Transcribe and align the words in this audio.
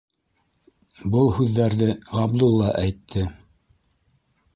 -Был 1.15 1.27
һүҙҙәрҙе 1.39 1.89
Ғабдулла 2.13 2.71
әйтте. 2.79 3.27